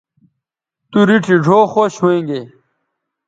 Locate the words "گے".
2.29-2.41